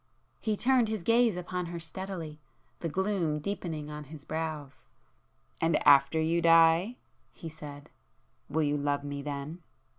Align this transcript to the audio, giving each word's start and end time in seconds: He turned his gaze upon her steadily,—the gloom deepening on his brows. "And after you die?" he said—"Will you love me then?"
He 0.39 0.57
turned 0.57 0.87
his 0.87 1.03
gaze 1.03 1.37
upon 1.37 1.67
her 1.67 1.79
steadily,—the 1.79 2.89
gloom 2.89 3.37
deepening 3.37 3.91
on 3.91 4.05
his 4.05 4.25
brows. 4.25 4.87
"And 5.61 5.75
after 5.87 6.19
you 6.19 6.41
die?" 6.41 6.95
he 7.31 7.49
said—"Will 7.49 8.63
you 8.63 8.77
love 8.77 9.03
me 9.03 9.21
then?" 9.21 9.61